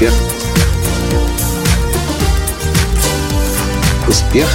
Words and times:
Успех. 0.00 0.14
Успех. 4.08 4.48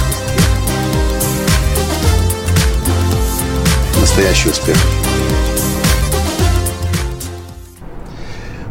Настоящий 4.00 4.48
успех. 4.48 4.76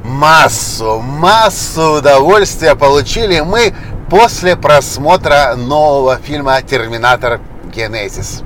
Массу, 0.03 0.99
массу 0.99 1.93
удовольствия 1.99 2.75
получили 2.75 3.39
мы 3.39 3.73
после 4.09 4.57
просмотра 4.57 5.55
нового 5.55 6.17
фильма 6.17 6.61
«Терминатор 6.61 7.39
Генезис». 7.73 8.41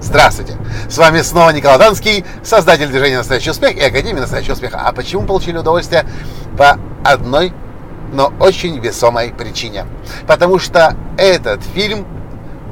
Здравствуйте! 0.00 0.56
С 0.88 0.98
вами 0.98 1.20
снова 1.22 1.50
Николай 1.50 1.78
Данский, 1.78 2.24
создатель 2.44 2.86
движения 2.86 3.18
«Настоящий 3.18 3.50
успех» 3.50 3.76
и 3.76 3.80
Академии 3.80 4.20
«Настоящего 4.20 4.52
успеха». 4.52 4.82
А 4.84 4.92
почему 4.92 5.26
получили 5.26 5.58
удовольствие? 5.58 6.06
По 6.56 6.78
одной, 7.04 7.52
но 8.12 8.32
очень 8.38 8.78
весомой 8.78 9.32
причине. 9.36 9.86
Потому 10.26 10.58
что 10.58 10.96
этот 11.18 11.62
фильм 11.62 12.06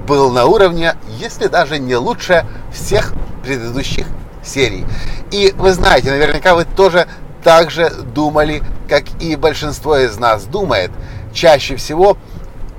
был 0.06 0.30
на 0.30 0.46
уровне, 0.46 0.94
если 1.18 1.48
даже 1.48 1.78
не 1.78 1.96
лучше 1.96 2.46
всех 2.72 3.12
предыдущих 3.42 4.06
серий. 4.44 4.86
И 5.30 5.52
вы 5.56 5.72
знаете, 5.72 6.10
наверняка 6.10 6.54
вы 6.54 6.64
тоже 6.64 7.06
так 7.42 7.70
же 7.70 7.90
думали, 7.90 8.62
как 8.88 9.04
и 9.20 9.36
большинство 9.36 9.96
из 9.96 10.18
нас 10.18 10.44
думает. 10.44 10.90
Чаще 11.32 11.76
всего 11.76 12.16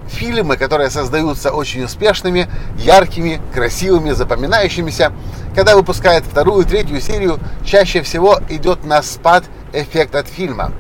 фильмы, 0.08 0.58
которые 0.58 0.90
создаются 0.90 1.52
очень 1.52 1.84
успешными, 1.84 2.50
яркими, 2.78 3.42
красивыми, 3.54 4.12
запоминающимися, 4.12 5.14
когда 5.56 5.76
выпускают 5.76 6.26
вторую, 6.26 6.66
третью 6.66 7.00
серию, 7.00 7.40
чаще 7.66 8.02
всего 8.02 8.40
идет 8.50 8.84
на 8.84 9.02
спад 9.02 9.46
эффект 9.74 10.16
от 10.16 10.28
фильма. 10.28 10.74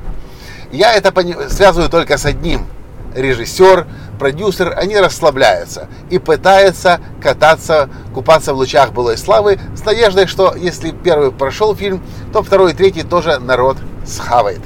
Я 0.71 0.93
это 0.93 1.13
связываю 1.49 1.89
только 1.89 2.17
с 2.17 2.25
одним. 2.25 2.65
Режиссер, 3.13 3.87
продюсер, 4.17 4.73
они 4.77 4.97
расслабляются 4.97 5.89
и 6.09 6.17
пытаются 6.17 7.01
кататься, 7.21 7.89
купаться 8.13 8.53
в 8.53 8.57
лучах 8.57 8.93
былой 8.93 9.17
славы 9.17 9.59
с 9.75 9.83
надеждой, 9.83 10.27
что 10.27 10.55
если 10.55 10.91
первый 10.91 11.33
прошел 11.33 11.75
фильм, 11.75 12.01
то 12.31 12.41
второй 12.41 12.71
и 12.71 12.73
третий 12.73 13.03
тоже 13.03 13.37
народ 13.39 13.77
схавает. 14.05 14.61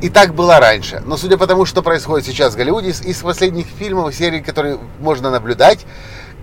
И 0.00 0.08
так 0.08 0.34
было 0.34 0.58
раньше. 0.58 1.02
Но 1.04 1.18
судя 1.18 1.36
по 1.36 1.46
тому, 1.46 1.66
что 1.66 1.82
происходит 1.82 2.26
сейчас 2.26 2.54
в 2.54 2.56
Голливуде, 2.56 2.88
из 2.88 3.18
последних 3.18 3.66
фильмов 3.66 4.10
и 4.10 4.16
серий, 4.16 4.40
которые 4.40 4.78
можно 4.98 5.30
наблюдать, 5.30 5.84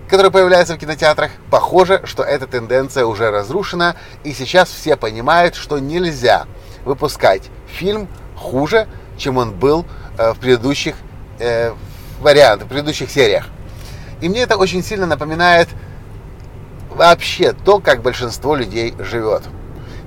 которые 0.08 0.30
появляются 0.30 0.74
в 0.74 0.78
кинотеатрах, 0.78 1.32
похоже, 1.50 2.02
что 2.04 2.22
эта 2.22 2.46
тенденция 2.46 3.04
уже 3.04 3.32
разрушена, 3.32 3.96
и 4.22 4.32
сейчас 4.32 4.70
все 4.70 4.96
понимают, 4.96 5.56
что 5.56 5.80
нельзя 5.80 6.46
выпускать 6.84 7.42
фильм 7.66 8.08
хуже, 8.38 8.86
чем 9.16 9.36
он 9.36 9.52
был 9.52 9.84
э, 10.16 10.32
в 10.32 10.38
предыдущих 10.38 10.94
э, 11.38 11.72
вариантах, 12.20 12.66
в 12.66 12.70
предыдущих 12.70 13.10
сериях. 13.10 13.46
И 14.20 14.28
мне 14.28 14.40
это 14.40 14.56
очень 14.56 14.82
сильно 14.82 15.06
напоминает 15.06 15.68
вообще 16.90 17.52
то, 17.52 17.78
как 17.78 18.02
большинство 18.02 18.56
людей 18.56 18.94
живет. 18.98 19.42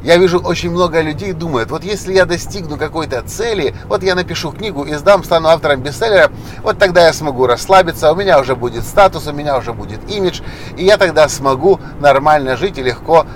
Я 0.04 0.18
вижу 0.18 0.40
очень 0.40 0.72
много 0.72 1.00
людей 1.02 1.32
думают, 1.32 1.70
вот 1.70 1.84
если 1.84 2.12
я 2.14 2.26
достигну 2.26 2.76
какой-то 2.78 3.22
цели, 3.22 3.76
вот 3.86 4.02
я 4.02 4.16
напишу 4.16 4.52
книгу, 4.52 4.84
издам, 4.90 5.24
стану 5.24 5.50
автором 5.50 5.82
бестселлера, 5.82 6.32
вот 6.64 6.80
тогда 6.80 7.06
я 7.06 7.14
смогу 7.14 7.46
расслабиться, 7.46 8.12
у 8.12 8.16
меня 8.16 8.40
уже 8.40 8.56
будет 8.56 8.84
статус, 8.84 9.28
у 9.28 9.32
меня 9.32 9.58
уже 9.60 9.74
будет 9.74 10.00
имидж, 10.10 10.42
и 10.76 10.86
я 10.86 10.98
тогда 10.98 11.30
смогу 11.30 11.80
нормально 12.00 12.58
жить 12.58 12.80
и 12.80 12.84
легко 12.84 13.28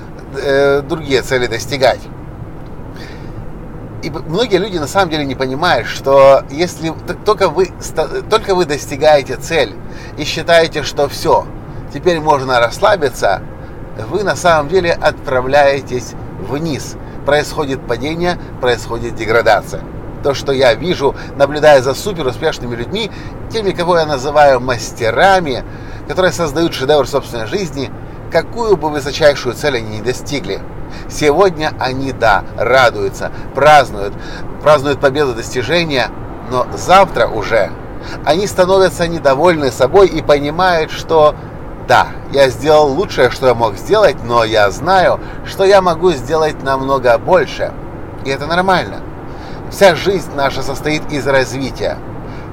э, 0.41 0.81
другие 0.81 1.21
цели 1.21 1.45
достигать. 1.45 1.99
И 4.05 4.09
многие 4.11 4.57
люди 4.57 4.77
на 4.77 4.85
самом 4.85 5.09
деле 5.09 5.25
не 5.25 5.33
понимают, 5.33 5.87
что 5.87 6.43
если 6.51 6.93
только 7.25 7.49
вы, 7.49 7.71
только 8.29 8.53
вы 8.53 8.65
достигаете 8.65 9.35
цель 9.35 9.73
и 10.15 10.23
считаете, 10.25 10.83
что 10.83 11.09
все, 11.09 11.47
теперь 11.91 12.19
можно 12.19 12.59
расслабиться, 12.59 13.41
вы 14.11 14.23
на 14.23 14.35
самом 14.35 14.69
деле 14.69 14.91
отправляетесь 14.91 16.11
вниз. 16.39 16.97
Происходит 17.25 17.87
падение, 17.87 18.37
происходит 18.61 19.15
деградация. 19.15 19.81
То, 20.21 20.35
что 20.35 20.51
я 20.51 20.75
вижу, 20.75 21.15
наблюдая 21.35 21.81
за 21.81 21.95
супер 21.95 22.27
успешными 22.27 22.75
людьми, 22.75 23.09
теми, 23.51 23.71
кого 23.71 23.97
я 23.97 24.05
называю 24.05 24.59
мастерами, 24.59 25.63
которые 26.07 26.31
создают 26.31 26.75
шедевр 26.75 27.07
собственной 27.07 27.47
жизни, 27.47 27.89
какую 28.31 28.77
бы 28.77 28.91
высочайшую 28.91 29.55
цель 29.55 29.77
они 29.77 29.97
не 29.97 30.03
достигли. 30.03 30.61
Сегодня 31.09 31.73
они, 31.79 32.11
да, 32.11 32.43
радуются, 32.57 33.31
празднуют, 33.53 34.13
празднуют 34.63 34.99
победу 34.99 35.33
достижения, 35.33 36.09
но 36.51 36.67
завтра 36.75 37.27
уже 37.27 37.71
они 38.23 38.47
становятся 38.47 39.07
недовольны 39.07 39.71
собой 39.71 40.07
и 40.07 40.21
понимают, 40.21 40.91
что 40.91 41.35
да, 41.87 42.07
я 42.31 42.49
сделал 42.49 42.87
лучшее, 42.87 43.29
что 43.29 43.47
я 43.47 43.53
мог 43.53 43.75
сделать, 43.77 44.17
но 44.23 44.43
я 44.43 44.71
знаю, 44.71 45.19
что 45.45 45.63
я 45.63 45.81
могу 45.81 46.11
сделать 46.11 46.63
намного 46.63 47.17
больше. 47.17 47.71
И 48.25 48.29
это 48.29 48.47
нормально. 48.47 49.01
Вся 49.69 49.95
жизнь 49.95 50.31
наша 50.35 50.63
состоит 50.63 51.11
из 51.11 51.27
развития. 51.27 51.97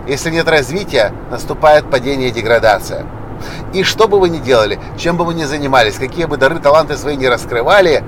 Если 0.07 0.31
нет 0.31 0.49
развития, 0.49 1.13
наступает 1.31 1.91
падение 1.91 2.29
и 2.29 2.33
деградация. 2.33 3.07
И 3.73 3.83
что 3.85 4.07
бы 4.07 4.21
вы 4.21 4.29
ни 4.29 4.39
делали, 4.39 4.79
чем 4.99 5.17
бы 5.17 5.25
вы 5.25 5.35
ни 5.35 5.45
занимались, 5.45 5.95
какие 5.95 6.27
бы 6.27 6.37
дары, 6.37 6.59
таланты 6.59 6.97
свои 6.97 7.17
не 7.17 7.29
раскрывали, 7.29 8.05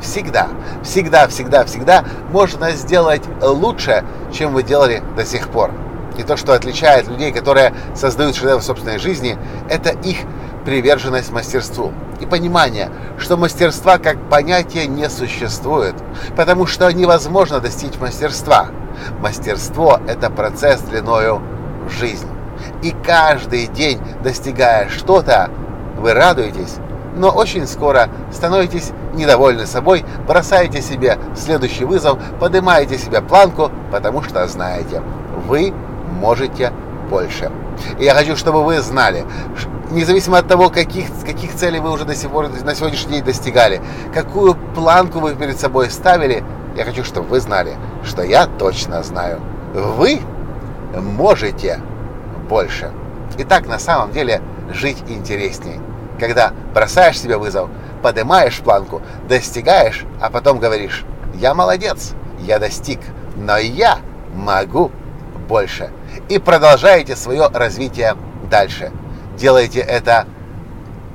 всегда, 0.00 0.48
всегда, 0.82 1.28
всегда, 1.28 1.64
всегда 1.64 2.04
можно 2.30 2.70
сделать 2.72 3.22
лучше, 3.40 4.04
чем 4.32 4.52
вы 4.52 4.62
делали 4.62 5.02
до 5.16 5.24
сих 5.24 5.48
пор. 5.48 5.70
И 6.18 6.22
то, 6.22 6.36
что 6.36 6.54
отличает 6.54 7.08
людей, 7.08 7.32
которые 7.32 7.74
создают 7.94 8.36
шедевр 8.36 8.62
собственной 8.62 8.98
жизни, 8.98 9.38
это 9.68 9.90
их 9.90 10.18
приверженность 10.64 11.30
мастерству 11.30 11.92
и 12.20 12.26
понимание, 12.26 12.90
что 13.18 13.36
мастерства 13.36 13.98
как 13.98 14.28
понятие 14.28 14.86
не 14.86 15.08
существует, 15.08 15.94
потому 16.36 16.66
что 16.66 16.90
невозможно 16.90 17.60
достичь 17.60 17.98
мастерства. 18.00 18.68
Мастерство– 19.20 20.00
это 20.08 20.30
процесс 20.30 20.80
длиною 20.80 21.42
в 21.86 21.90
жизнь. 21.90 22.28
И 22.82 22.94
каждый 23.04 23.66
день, 23.66 24.00
достигая 24.22 24.88
что-то, 24.88 25.50
вы 25.98 26.14
радуетесь, 26.14 26.76
но 27.14 27.30
очень 27.30 27.66
скоро 27.66 28.08
становитесь 28.32 28.92
недовольны 29.16 29.66
собой, 29.66 30.04
бросаете 30.26 30.80
себе 30.82 31.18
следующий 31.36 31.84
вызов, 31.84 32.18
поднимаете 32.38 32.98
себе 32.98 33.20
планку, 33.20 33.70
потому 33.90 34.22
что 34.22 34.46
знаете, 34.46 35.02
вы 35.46 35.72
можете 36.20 36.72
больше. 37.10 37.50
И 37.98 38.04
я 38.04 38.14
хочу, 38.14 38.36
чтобы 38.36 38.64
вы 38.64 38.80
знали, 38.80 39.24
независимо 39.90 40.38
от 40.38 40.48
того, 40.48 40.70
каких, 40.70 41.06
каких 41.24 41.54
целей 41.54 41.80
вы 41.80 41.90
уже 41.90 42.04
до 42.04 42.14
сих 42.14 42.30
пор, 42.30 42.48
на 42.48 42.74
сегодняшний 42.74 43.14
день 43.14 43.24
достигали, 43.24 43.80
какую 44.14 44.54
планку 44.74 45.20
вы 45.20 45.34
перед 45.34 45.58
собой 45.58 45.90
ставили, 45.90 46.42
я 46.76 46.84
хочу, 46.84 47.04
чтобы 47.04 47.28
вы 47.28 47.40
знали, 47.40 47.74
что 48.04 48.22
я 48.22 48.46
точно 48.46 49.02
знаю. 49.02 49.40
Вы 49.72 50.20
можете 50.94 51.80
больше. 52.48 52.90
И 53.38 53.44
так 53.44 53.66
на 53.66 53.78
самом 53.78 54.12
деле 54.12 54.40
жить 54.72 55.02
интереснее. 55.08 55.80
Когда 56.18 56.52
бросаешь 56.74 57.18
себе 57.18 57.36
вызов, 57.36 57.68
поднимаешь 58.02 58.60
планку, 58.60 59.02
достигаешь, 59.28 60.04
а 60.20 60.30
потом 60.30 60.58
говоришь, 60.58 61.04
я 61.34 61.54
молодец, 61.54 62.12
я 62.40 62.58
достиг, 62.58 63.00
но 63.36 63.56
я 63.58 63.98
могу 64.34 64.90
больше. 65.48 65.90
И 66.28 66.38
продолжаете 66.38 67.16
свое 67.16 67.48
развитие 67.48 68.16
дальше 68.50 68.92
делаете 69.36 69.80
это 69.80 70.26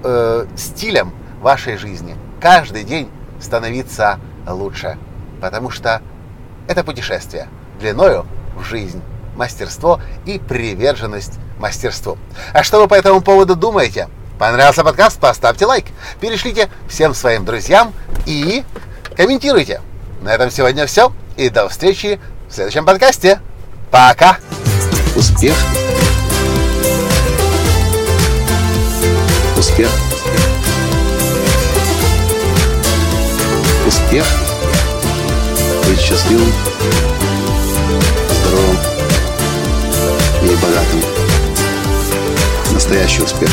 э, 0.04 0.46
стилем 0.56 1.14
вашей 1.42 1.78
жизни. 1.78 2.16
Каждый 2.40 2.84
день 2.84 3.10
становиться 3.40 4.20
лучше. 4.48 4.98
Потому 5.42 5.70
что 5.70 6.02
это 6.68 6.84
путешествие 6.84 7.48
длиною 7.80 8.26
в 8.56 8.64
жизнь, 8.64 9.02
мастерство 9.36 10.00
и 10.26 10.38
приверженность 10.38 11.40
мастерству. 11.60 12.18
А 12.54 12.64
что 12.64 12.80
вы 12.80 12.88
по 12.88 12.94
этому 12.94 13.22
поводу 13.22 13.56
думаете? 13.56 14.08
Понравился 14.42 14.84
подкаст? 14.84 15.20
Поставьте 15.20 15.68
лайк, 15.68 15.86
перешлите 16.20 16.68
всем 16.90 17.14
своим 17.14 17.46
друзьям 17.46 17.94
и 18.26 18.64
комментируйте. 19.16 19.82
На 20.24 20.34
этом 20.34 20.50
сегодня 20.50 20.88
все. 20.88 21.14
И 21.38 21.50
до 21.50 21.70
встречи 21.70 22.20
в 22.50 22.52
следующем 22.56 22.84
подкасте. 22.84 23.40
Пока! 23.92 24.38
Успех! 25.16 25.54
Успех. 29.60 29.90
Успех. 33.86 34.26
Быть 35.86 36.00
счастливым, 36.00 36.52
здоровым 38.42 38.78
и 40.42 40.56
богатым. 40.56 41.02
Настоящий 42.74 43.22
успех. 43.22 43.52